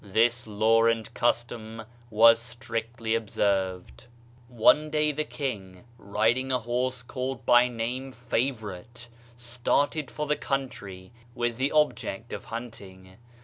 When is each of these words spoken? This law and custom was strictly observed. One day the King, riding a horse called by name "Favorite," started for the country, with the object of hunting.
This 0.03 0.47
law 0.47 0.85
and 0.85 1.13
custom 1.13 1.83
was 2.09 2.39
strictly 2.39 3.13
observed. 3.13 4.05
One 4.47 4.89
day 4.89 5.11
the 5.11 5.23
King, 5.23 5.83
riding 5.99 6.51
a 6.51 6.57
horse 6.57 7.03
called 7.03 7.45
by 7.45 7.67
name 7.67 8.11
"Favorite," 8.11 9.07
started 9.37 10.09
for 10.09 10.25
the 10.25 10.35
country, 10.35 11.11
with 11.35 11.57
the 11.57 11.71
object 11.71 12.33
of 12.33 12.45
hunting. 12.45 13.17